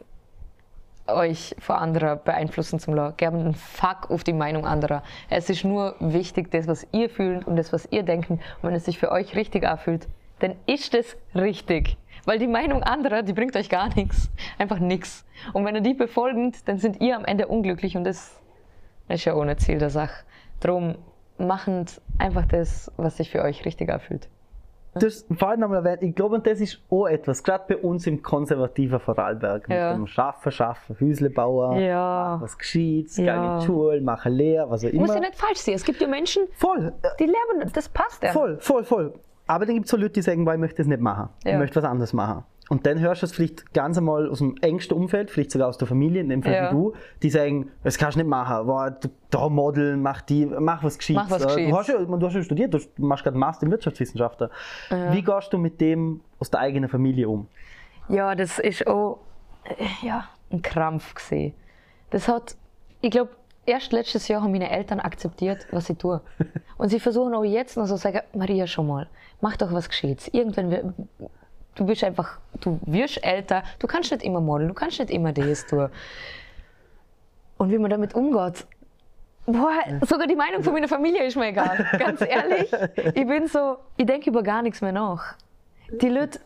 [1.07, 3.17] euch von anderen beeinflussen zu lassen.
[3.17, 5.03] Gebt einen Fuck auf die Meinung anderer.
[5.29, 8.29] Es ist nur wichtig, das, was ihr fühlt und das, was ihr denkt.
[8.29, 10.07] Und wenn es sich für euch richtig anfühlt,
[10.39, 11.97] dann ist es richtig.
[12.25, 14.29] Weil die Meinung anderer, die bringt euch gar nichts.
[14.57, 15.25] Einfach nichts.
[15.53, 18.39] Und wenn ihr die befolgt, dann sind ihr am Ende unglücklich und das
[19.09, 20.23] ist ja ohne Ziel der Sache.
[20.59, 20.95] Drum
[21.37, 24.29] machend einfach das, was sich für euch richtig anfühlt.
[24.93, 28.05] du hast vorhin nochmal erwähnt, ich glaube, und das ist auch etwas, gerade bei uns
[28.07, 29.93] im konservativen Vorarlberg, mit Ja.
[29.93, 32.37] dem Schaffen, Schaffen, Häusle bauen, Ja.
[32.41, 33.35] was Gescheites, Ja.
[33.41, 35.27] gehen in die Schule, machen Lehre, was auch Muss ja immer.
[35.27, 35.75] nicht falsch sein.
[35.75, 38.33] Es gibt ja Menschen, Voll, die lernen, das passt ja.
[38.33, 39.13] voll, voll, voll.
[39.51, 41.57] Aber dann gibt es so Leute, die sagen, ich möchte das nicht machen, ich Ja.
[41.57, 42.43] möchte was anderes machen.
[42.69, 45.77] Und dann hörst du es vielleicht ganz einmal aus dem engsten Umfeld, vielleicht sogar aus
[45.77, 46.69] der Familie, in dem Fall Ja.
[46.69, 48.65] wie du, die sagen, das kannst du nicht machen,
[49.01, 51.23] du- da modeln, mach, die, mach was Gescheites.
[51.23, 51.77] Mach was Äh, Du Gescheites.
[51.77, 54.47] hast ja, du hast ja studiert, du machst gerade Master in Wirtschaftswissenschaften.
[55.11, 57.47] Wie gehst du mit dem aus der eigenen Familie um?
[58.07, 59.19] Ja, das ist auch
[59.65, 61.53] äh, ja, ein Krampf gesehen.
[62.09, 62.55] Das hat,
[63.01, 63.31] ich glaube,
[63.65, 66.21] erst letztes Jahr haben meine Eltern akzeptiert, was ich tue.
[66.77, 69.07] Und sie versuchen auch jetzt noch so zu sagen, Maria, schon mal,
[69.39, 70.27] mach doch was Gescheites.
[70.33, 70.93] Irgendwann, wir-
[71.75, 75.31] du bist einfach, du wirst älter, du kannst nicht immer modeln, du kannst nicht immer
[75.31, 75.89] das tun.
[77.57, 78.65] Und wie man damit umgeht,
[79.45, 79.71] boah,
[80.07, 81.85] sogar die Meinung von meiner Familie ist mir egal.
[81.99, 82.71] Ganz ehrlich,
[83.13, 85.35] ich bin so, ich denke über gar nichts mehr nach.
[86.01, 86.39] Die Leute,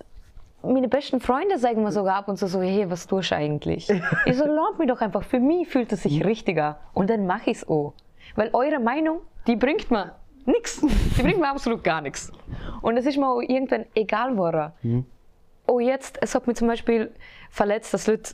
[0.66, 3.90] meine besten Freunde sagen mir sogar ab und zu so, hey, was tust du eigentlich?
[4.26, 6.78] Ich so, lernt mich doch einfach, für mich fühlt es sich richtiger.
[6.94, 7.94] Und dann mache ich es auch.
[8.36, 10.14] Weil eure Meinung, die bringt mir
[10.46, 10.82] nichts.
[10.82, 12.32] Die bringt mir absolut gar nichts.
[12.82, 15.06] Und es ist mir auch irgendwann egal geworden.
[15.68, 17.12] Oh, jetzt, es hat mich zum Beispiel
[17.50, 18.34] verletzt, dass Leute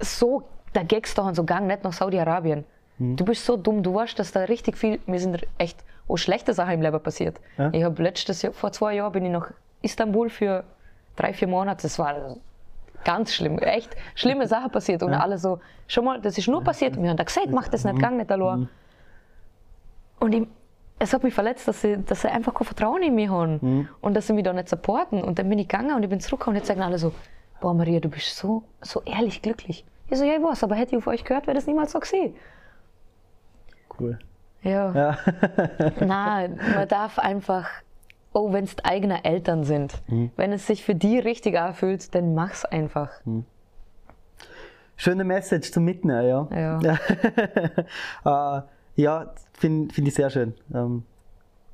[0.00, 2.64] so, da gehst du so gang nicht nach Saudi-Arabien.
[2.98, 6.52] Du bist so dumm, du weißt, dass da richtig viel, mir sind echt auch schlechte
[6.52, 7.40] Sachen im Leben passiert.
[7.58, 7.70] Ja.
[7.72, 9.50] Ich habe letztes Jahr, vor zwei Jahren bin ich nach
[9.82, 10.64] Istanbul für
[11.16, 11.82] drei, vier Monate.
[11.82, 12.36] Das war
[13.04, 15.02] ganz schlimm, echt schlimme Sachen passiert.
[15.02, 17.00] Und alle so, schon mal, das ist nur passiert.
[17.00, 18.68] Wir haben da gesagt, mach das nicht, gang nicht allein.
[20.20, 20.46] Und ich,
[20.98, 24.14] es hat mich verletzt, dass sie, dass sie einfach kein Vertrauen in mich haben und
[24.14, 25.22] dass sie mich da nicht supporten.
[25.22, 27.12] Und dann bin ich gegangen und ich bin zurückgekommen und jetzt sagen alle so,
[27.60, 29.84] boah Maria, du bist so, so ehrlich glücklich.
[30.08, 32.00] Ich so, ja, ich weiß, aber hätte ich auf euch gehört, wäre das niemals so
[32.00, 32.34] gesehen.
[33.98, 34.18] Cool.
[34.62, 34.92] Ja.
[34.92, 35.18] Ja.
[36.00, 37.68] Nein, man darf einfach,
[38.34, 39.94] oh, wenn es eigene Eltern sind,
[40.36, 43.10] wenn es sich für die richtig anfühlt, dann mach's einfach.
[44.96, 46.48] Schöne Message zum Mitnehmen, ja.
[46.52, 46.98] Ja.
[48.24, 48.62] Ja, äh,
[49.02, 50.54] ja finde find ich sehr schön.
[50.72, 51.04] Ähm,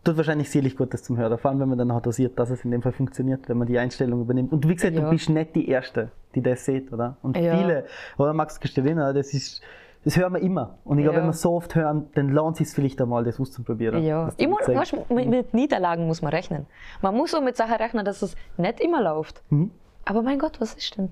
[0.05, 1.37] tut wahrscheinlich selig gut, das zum Hören.
[1.38, 3.66] Vor allem, wenn man dann auch dosiert, dass es in dem Fall funktioniert, wenn man
[3.66, 4.53] die Einstellung übernimmt.
[4.53, 5.03] Und wie gesagt, Ja.
[5.03, 7.16] du bist nicht die Erste, die das sieht, oder?
[7.23, 7.57] Und Ja.
[7.59, 7.85] viele,
[8.16, 9.61] oder Max Castellina, das ist,
[10.04, 10.78] das hören wir immer.
[10.84, 11.22] Und ich glaube, Ja.
[11.22, 14.02] wenn wir so oft hören, dann lohnt es sich vielleicht einmal, das auszuprobieren.
[14.02, 16.66] Ja, ich muss, weißt, mit, Niederlagen muss man rechnen.
[17.02, 19.42] Man muss auch mit Sachen rechnen, dass es nicht immer läuft.
[19.50, 19.70] Mhm.
[20.04, 21.10] Aber mein Gott, was ist denn?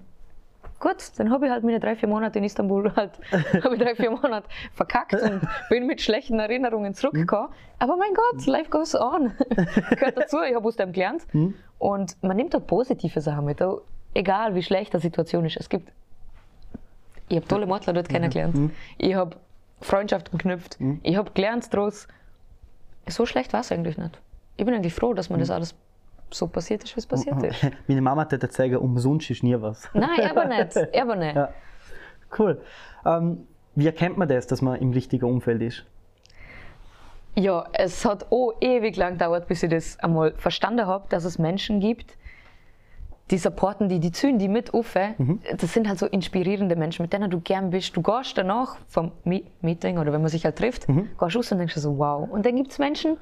[0.81, 3.11] Gut, dann habe ich halt meine drei, vier Monate in Istanbul halt,
[3.65, 7.49] habe ich drei, vier Monate verkackt und bin mit schlechten Erinnerungen zurückgekommen.
[7.81, 9.33] Aber mein Gott, life goes on.
[9.91, 11.27] Gehört dazu, ich habe aus dem gelernt.
[11.79, 13.61] Und man nimmt auch positive Sachen mit,
[14.15, 15.57] egal wie schlecht die Situation ist.
[15.59, 15.93] Es gibt,
[17.29, 18.73] ich habe tolle Modler dort kennengelernt.
[18.97, 19.37] Ich habe
[19.81, 20.79] Freundschaften geknüpft.
[21.03, 22.09] Ich habe gelernt daraus,
[23.09, 24.21] so schlecht war es eigentlich nicht.
[24.57, 25.75] Ich bin eigentlich froh, dass mir das alles
[26.31, 27.67] so passiert ist, wie es passiert ist.
[27.87, 29.89] Meine Mama hat dir sagen, umsonst ist nie was.
[29.95, 30.77] Nein, aber nicht.
[31.01, 31.37] Aber nicht.
[31.37, 31.49] Ja.
[32.37, 32.61] Cool.
[33.07, 35.85] Ähm, wie erkennt man das, dass man im richtigen Umfeld ist?
[37.35, 41.39] Ja, es hat auch ewig lang gedauert, bis ich das einmal verstanden habe, dass es
[41.39, 42.18] Menschen gibt,
[43.31, 44.95] die supporten die, die ziehen die mit auf.
[45.59, 47.97] Das sind halt so inspirierende Menschen, mit denen du gern bist.
[47.97, 51.59] Du gehst danach vom Me- Meeting oder wenn man sich halt trifft, gehst raus und
[51.59, 52.29] denkst so, wow.
[52.31, 53.19] Und dann gibt es Menschen,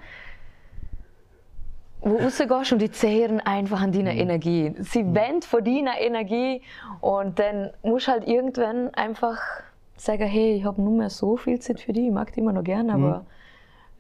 [2.01, 4.75] wo rausgehst und die zehren einfach an deiner Energie.
[4.79, 6.63] Sie wendet von deiner Energie
[7.01, 9.39] und dann musst du halt irgendwann einfach
[9.97, 12.53] sagen, hey, ich habe nur mehr so viel Zeit für dich, ich mag dich immer
[12.53, 13.25] noch gern, aber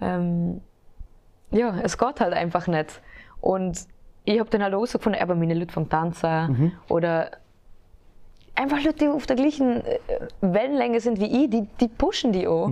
[0.00, 0.60] ähm,
[1.50, 3.00] ja, es geht halt einfach nicht.
[3.40, 3.86] Und
[4.26, 7.30] ich habe dann halt herausgefunden, aber meine Leute vom Tanzen oder
[8.54, 9.98] einfach Leute, die auf der gleichen äh,
[10.40, 12.68] Wellenlänge sind wie ich, die, die pushen die auch.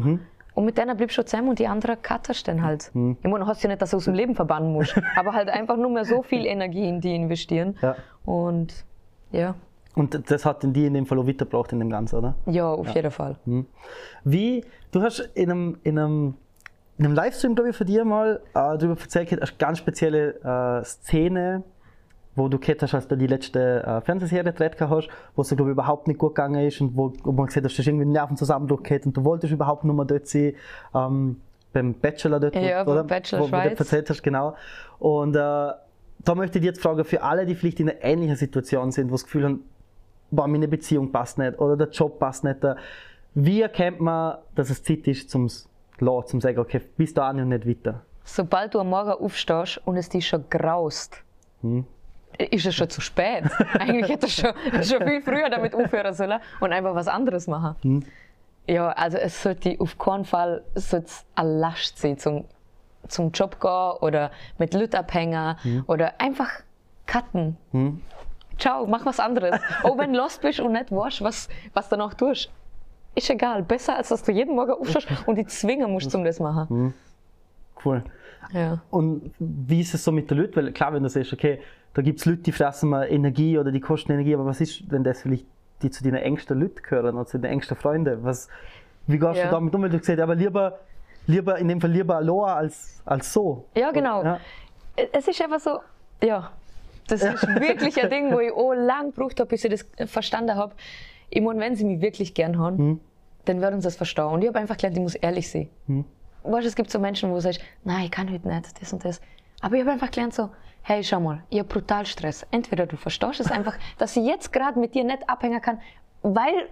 [0.55, 2.91] Und mit denen bleibst du zusammen und die anderen cuttest dann halt.
[2.95, 5.49] Ich meine, du hast ja nicht, dass du aus dem Leben verbannen musst, aber halt
[5.49, 7.77] einfach nur mehr so viel Energie in die investieren.
[7.83, 7.97] Ja.
[8.25, 8.85] Und
[9.33, 9.57] ja,
[9.97, 12.35] Und das hat in die in dem Fall auch weitergebracht in dem Ganzen, oder?
[12.47, 13.37] ja, auf jeden Fall.
[14.23, 16.35] Wie, du hast in einem, in einem,
[16.99, 20.85] in einem Livestream, glaube ich, von dir mal äh, darüber erzählt, eine ganz spezielle äh,
[20.85, 21.65] Szene,
[22.37, 25.71] wo du gehört hast, als du die letzte äh, Fernsehserie gedreht hast, wo es, glaube
[25.71, 28.07] ich, überhaupt nicht gut gegangen ist und wo, wo man gesehen hat, dass du irgendwie
[28.07, 30.55] Nervenzusammenbruch gehabt und du wolltest überhaupt nicht mehr dort sein,
[30.95, 31.41] ähm,
[31.73, 33.03] beim Bachelor dort, Ja, oder?
[33.05, 34.55] Bachelor wo, wo du erzählt hast, genau.
[34.99, 38.37] Und äh, da möchte ich dir jetzt fragen, für alle, die vielleicht in einer ähnlichen
[38.37, 39.65] Situation sind, wo das Gefühl haben,
[40.31, 42.63] boah, meine Beziehung passt nicht oder der Job passt nicht.
[42.63, 42.77] äh,
[43.35, 45.49] Wie erkennt man, dass es Zeit ist, zum
[46.01, 48.03] Lassen, zum sagen, okay, bis dahin und nicht weiter?
[48.25, 51.23] Sobald du am Morgen aufstehst und es dich schon graust,
[52.39, 53.45] ist es schon zu spät.
[53.79, 54.53] Eigentlich hätte ich schon,
[54.83, 58.05] schon viel früher damit aufhören sollen und einfach was anderes machen.
[58.67, 62.45] Ja, also es sollte auf keinen Fall sollte eine Last sein, zum
[63.09, 66.51] zum Job gehen oder mit Leuten abhängen oder einfach
[67.07, 67.57] cutten.
[68.59, 69.61] Ciao, mach was anderes.
[69.83, 72.51] Auch wenn du lost bist und nicht weißt, was, was danach tust.
[73.15, 73.63] Ist egal.
[73.63, 76.95] Besser, als dass du jeden Morgen aufstehst und dich zwingen musst, um das zu machen.
[77.85, 78.03] Cool.
[78.53, 78.81] Ja.
[78.91, 80.57] Und wie ist es so mit den Leuten?
[80.57, 81.61] Weil klar, wenn du sagst, okay,
[81.95, 84.91] da gibt es Leute, die fressen mal Energie oder die kosten Energie, aber was ist,
[84.91, 85.47] wenn das vielleicht
[85.83, 88.23] die zu deinen engsten Leuten gehören oder zu deinen engsten Freunden?
[88.25, 88.49] Was,
[89.07, 89.45] wie gehst Ja.
[89.47, 90.79] du damit um, wenn du gesagt aber lieber,
[91.27, 93.65] lieber, in dem Fall lieber Aloha als, als so?
[93.77, 94.23] Ja, genau.
[94.25, 94.41] Ja.
[95.13, 95.81] Es ist einfach so,
[96.23, 96.51] ja,
[97.09, 100.57] das ist wirklich ein Ding, wo ich auch lang gebraucht habe, bis ich das verstanden
[100.57, 100.75] habe.
[101.35, 103.01] Ich meine, wenn sie mich wirklich gern haben, Mhm.
[103.45, 104.27] dann werden sie das verstehen.
[104.27, 105.69] Und ich habe einfach gelernt, ich muss ehrlich sein.
[105.87, 106.05] Mhm.
[106.45, 108.93] Weißt, du, es gibt so Menschen, wo du sagst, nein, ich kann heute nicht, das
[108.93, 109.21] und das.
[109.61, 110.51] Aber ich habe einfach gelernt so,
[110.83, 112.47] hey, schau mal, ich habe brutal Stress.
[112.51, 115.81] Entweder du verstehst es einfach, dass ich jetzt gerade mit dir nicht abhängen kann,
[116.23, 116.69] weil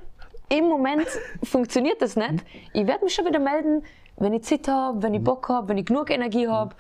[0.49, 1.07] im Moment
[1.43, 2.45] funktioniert das nicht.
[2.73, 3.83] Ich werde mich schon wieder melden,
[4.19, 6.75] wenn ich Zeit habe, wenn ich Bock habe, wenn ich genug Energie habe.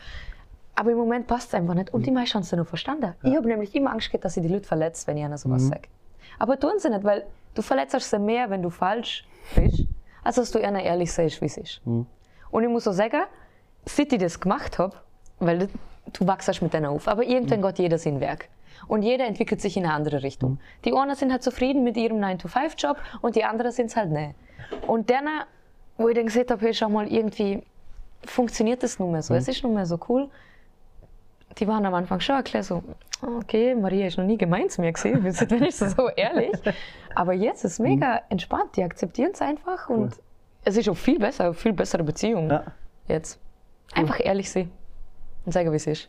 [0.76, 1.92] Aber im Moment passt es einfach nicht.
[1.92, 3.14] Und die meisten haben es noch verstanden.
[3.22, 5.66] Ich habe nämlich immer Angst gehabt, dass ich die Leute verletze, wenn ich einer sowas
[5.66, 5.88] sage.
[6.38, 9.84] Aber tun sie nicht, weil du verletzt sie mehr, wenn du falsch bist,
[10.24, 11.80] als dass du ihnen ehrlich sagst, wie es ist.
[12.50, 13.22] Und ich muss auch sagen,
[13.84, 14.94] seit ich das gemacht habe,
[15.38, 18.48] weil du- wachst mit denen auf, aber irgendwann geht jeder sein Werk.
[18.88, 20.58] Und jeder entwickelt sich in eine andere Richtung.
[20.84, 24.34] Die einen sind halt zufrieden mit ihrem 9-to-5-Job und die anderen sind es halt nicht.
[24.88, 25.42] Und denen,
[25.96, 27.62] wo ich dann gesagt habe, hey, schau mal, irgendwie
[28.24, 29.34] funktioniert das nicht mehr so.
[29.34, 30.28] Es ist nicht mehr so cool.
[31.58, 32.82] Die waren am Anfang schon erklärt so,
[33.22, 36.52] okay, Maria ist noch nie gemein zu mir gesehen, wir sind wenigstens so ehrlich.
[37.14, 40.14] Aber jetzt ist es mega entspannt, die akzeptieren es einfach und
[40.64, 42.64] es ist auch viel besser, viel bessere Beziehung Ja.
[43.08, 43.38] jetzt.
[43.94, 44.70] Einfach ehrlich sein
[45.44, 46.08] und sagen, wie es ist.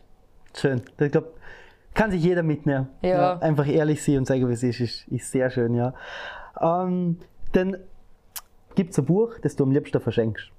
[0.56, 0.82] Schön.
[0.98, 1.32] Ich glaube,
[1.92, 2.88] kann sich jeder mitnehmen.
[3.02, 3.38] Ja.
[3.38, 5.92] Einfach ehrlich sein und sagen, wie es ist, ist, ist sehr schön, ja.
[6.60, 7.18] Ähm,
[7.52, 7.76] dann
[8.74, 10.50] gibt es ein Buch, das du am liebsten verschenkst.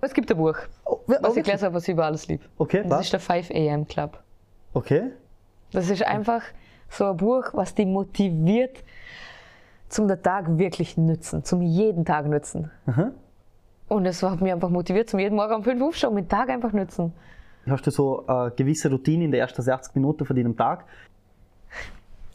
[0.00, 2.40] Es gibt ein Buch, Oh, was ich gelesen habe, was ich über alles lieb.
[2.56, 3.00] Okay, Das was?
[3.06, 4.18] ist der 5 AM Club.
[4.74, 5.10] Okay.
[5.72, 6.42] Das ist einfach
[6.88, 8.84] so ein Buch, was dich motiviert,
[9.88, 12.70] zum den Tag wirklich nützen, zum jeden Tag nützen.
[12.86, 13.10] Aha.
[13.88, 16.28] Und es hat mich einfach motiviert, zum jeden Morgen um 5 Uhr aufstehen und den
[16.28, 17.12] Tag einfach nützen.
[17.66, 20.84] Hast du so eine gewisse Routine in den ersten 60 Minuten von deinem Tag?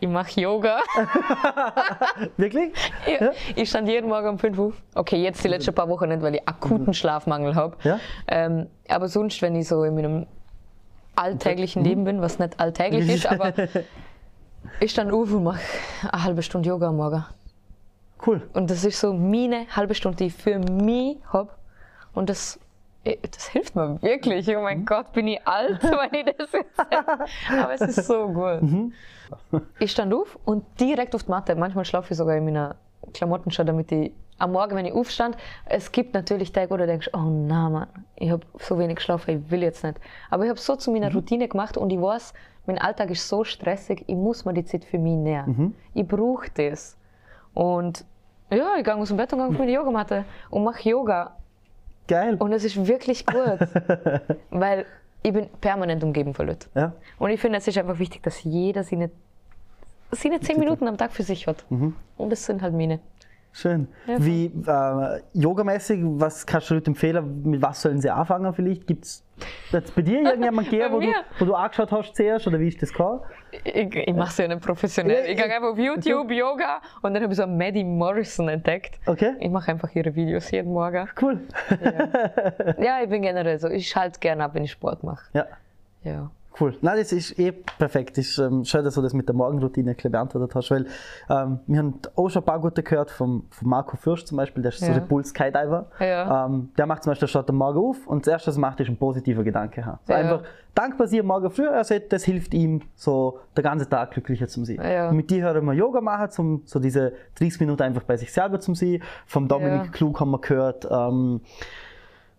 [0.04, 0.80] Ich mache Yoga.
[2.36, 2.74] Wirklich?
[3.08, 4.74] Ich, ich stand jeden Morgen um 5 Uhr.
[4.96, 7.78] Okay, jetzt die letzten paar Wochen nicht, weil ich akuten Schlafmangel habe.
[7.84, 8.02] Ja.
[8.28, 10.26] Ähm, aber sonst, wenn ich so in meinem
[11.16, 13.54] alltäglichen Leben bin, was nicht alltäglich ist, aber
[14.82, 15.62] ich stand auf und mache
[16.12, 17.24] eine halbe Stunde Yoga am Morgen.
[18.28, 18.42] Cool.
[18.52, 21.50] Und das ist so meine halbe Stunde, die ich für mich habe.
[22.14, 22.60] Und das,
[23.04, 24.48] das hilft mir wirklich.
[24.56, 26.80] Oh mein Gott, bin ich alt, wenn ich das jetzt.
[26.80, 28.92] Aber es ist so gut.
[29.80, 31.56] Ich stand auf und direkt auf die Matte.
[31.56, 32.76] Manchmal schlafe ich sogar in meiner
[33.14, 36.88] Klamotten schon, damit ich am Morgen, wenn ich aufstand, es gibt natürlich Tage, wo du
[36.88, 40.00] denkst, oh na Mann, ich habe so wenig geschlafen, ich will jetzt nicht.
[40.30, 42.34] Aber ich habe so zu meiner Routine gemacht und ich weiß,
[42.66, 45.76] mein Alltag ist so stressig, ich muss mir die Zeit für mich nehmen.
[45.94, 46.98] Ich brauche das.
[47.54, 48.06] Und
[48.50, 51.36] ja, ich gehe aus dem Bett und gehe auf meine Yogamatte und mache Yoga.
[52.08, 52.36] Geil.
[52.36, 53.60] Und es ist wirklich gut,
[54.50, 54.86] weil
[55.24, 56.70] ich bin permanent umgeben von Leuten.
[56.76, 56.94] Ja.
[57.18, 59.10] Und ich finde, es ist einfach wichtig, dass jeder seine,
[60.12, 61.64] seine 10 Minuten am Tag für sich hat.
[62.18, 63.00] Und das sind halt meine.
[63.56, 63.88] Schön.
[64.08, 67.44] Ja, Wie äh, yogamäßig, was kannst du Leuten empfehlen?
[67.44, 68.88] Mit was sollen sie anfangen vielleicht?
[68.88, 69.24] Gibt es
[69.96, 72.92] bei dir irgendjemand gegeben, wo du, wo du angeschaut hast zuerst oder wie ist das
[72.92, 73.22] gekommen?
[73.64, 75.26] Ich, ich mache es ja nicht professionell.
[75.30, 79.00] Ich gehe einfach auf YouTube, Yoga und dann habe ich so Maddie Morrison entdeckt.
[79.06, 79.36] Okay.
[79.40, 81.08] Ich mache einfach ihre Videos jeden Morgen.
[81.22, 81.40] Cool.
[82.80, 83.70] Ja, ich bin generell so.
[83.70, 85.26] Ich schalte gerne ab, wenn ich Sport mache.
[85.34, 85.46] Ja,
[86.04, 86.32] Ja.
[86.60, 86.76] Cool.
[86.82, 88.18] Nein, das ist eh perfekt.
[88.18, 90.86] Ist ähm, schön, dass du das mit der Morgenroutine beantwortet hast, weil
[91.30, 94.62] ähm, wir haben auch schon ein paar gute gehört, vom, von Marco Fürst zum Beispiel,
[94.64, 94.94] der ist so Ja.
[94.94, 95.88] der Bull Skydiver.
[96.00, 96.46] Ja.
[96.46, 98.62] Ähm, der macht zum Beispiel, der steht am Morgen auf und das erste, was er
[98.62, 100.00] macht, ist ein positiver Gedanke haben.
[100.06, 100.20] So Ja.
[100.20, 100.44] einfach
[100.76, 104.64] dankbar sein am Morgen früh, sagt, das hilft ihm, so den ganzen Tag glücklicher zu
[104.66, 104.80] sein.
[104.84, 105.10] Ja.
[105.10, 108.32] Und mit dir hören wir Yoga machen, um so diese 30 Minuten einfach bei sich
[108.34, 109.02] selber zu sein.
[109.28, 109.92] Vom Dominik.
[109.94, 111.42] Klug haben wir gehört, ähm,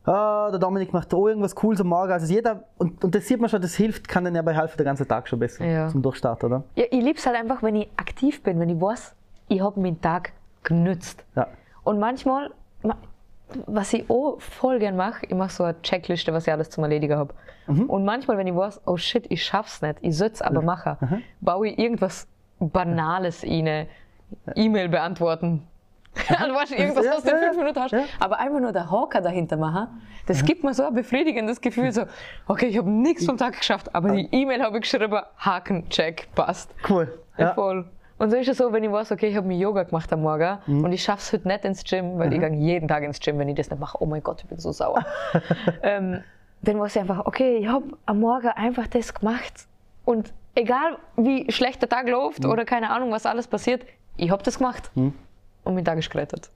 [0.05, 2.13] ah, der Dominik macht auch irgendwas Cooles am Morgen.
[2.13, 4.77] Also jeder, und, und das sieht man schon, das hilft, kann dann ja bei helfen,
[4.77, 5.89] den ganzen Tag schon besser Ja.
[5.89, 6.65] zum Durchstarten, oder?
[6.77, 9.15] ja ich liebe es halt einfach, wenn ich aktiv bin, wenn ich weiß,
[9.49, 11.25] ich habe meinen Tag genützt.
[11.37, 11.49] Ja.
[11.85, 12.51] Und manchmal,
[12.83, 12.97] ma-
[13.67, 16.83] was ich auch voll gern mache, ich mache so eine Checkliste, was ich alles zum
[16.85, 17.35] Erledigen habe.
[17.67, 21.23] Und manchmal, wenn ich weiß, oh shit, ich schaff's nicht, ich soll es aber machen,
[21.41, 22.27] baue ich irgendwas
[22.59, 23.87] Banales rein,
[24.55, 25.63] E-Mail beantworten.
[26.39, 27.59] Also weißt du, irgendwas, Ja, in ja, fünf ja.
[27.61, 27.93] Minuten hast.
[27.93, 28.05] Ja.
[28.21, 29.89] Aber einfach nur der Haker dahinter machen,
[30.27, 32.05] das gibt mir so ein befriedigendes Gefühl, so,
[32.47, 36.29] okay, ich habe nichts vom Tag geschafft, aber die E-Mail habe ich geschrieben, Haken, check,
[36.35, 36.71] passt.
[36.89, 37.19] Cool.
[37.37, 37.47] Ja.
[37.49, 37.55] Ja.
[37.55, 37.85] voll.
[38.17, 40.23] Und so ist es so, wenn ich weiß, okay, ich habe mir Yoga gemacht am
[40.23, 40.85] Morgen Mhm.
[40.85, 43.39] und ich schaffe es heute nicht ins Gym, weil ich gehe jeden Tag ins Gym,
[43.41, 43.99] wenn ich das nicht mache.
[44.01, 45.05] Oh mein Gott, ich bin so sauer.
[45.83, 46.23] ähm,
[46.63, 49.67] dann weiß ich einfach, okay, ich habe am Morgen einfach das gemacht.
[50.05, 53.85] Und egal wie schlecht der Tag läuft oder keine Ahnung, was alles passiert,
[54.17, 54.91] ich habe das gemacht.
[55.65, 56.51] Und Tag ist gerettet.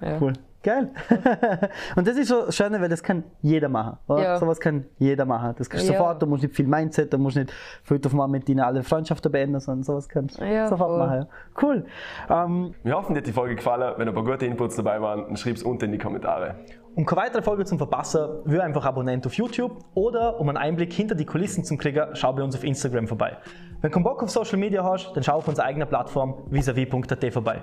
[0.00, 0.18] Ja.
[0.20, 0.32] Cool.
[0.62, 0.90] Geil.
[1.96, 3.96] und das ist so das Schöne, weil das kann jeder machen.
[4.08, 4.22] Oder?
[4.22, 4.36] Ja.
[4.38, 5.54] Sowas kann jeder machen.
[5.56, 5.98] Das kannst du Ja.
[5.98, 7.50] sofort, da musst nicht viel Mindset, da musst nicht
[7.82, 10.98] viel auf mal mit denen alle Freundschaften beenden, sondern sowas kannst du Ja, sofort voll.
[10.98, 11.18] machen.
[11.20, 11.26] Ja.
[11.62, 11.84] Cool.
[12.28, 13.94] Ähm, Wir hoffen, dir hat die Folge gefallen.
[13.96, 16.56] Wenn ein paar gute Inputs dabei waren, dann schreib es unten in die Kommentare.
[16.94, 20.92] um keine weitere Folge zu verpassen, wir einfach Abonnent auf YouTube oder um einen Einblick
[20.92, 23.38] hinter die Kulissen zu kriegen, schau bei uns auf Instagram vorbei.
[23.80, 27.32] Wenn du keinen Bock auf Social Media hast, dann schau auf unserer eigenen Plattform visavi.at
[27.32, 27.62] vorbei.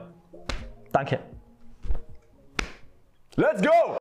[0.92, 1.20] Danke.
[3.38, 3.96] Let's go!